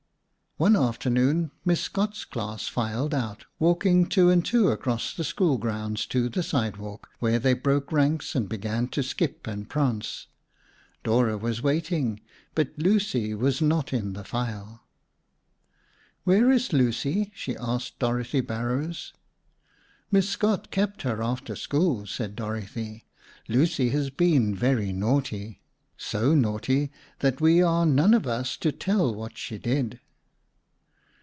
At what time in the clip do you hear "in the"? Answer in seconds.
13.91-14.23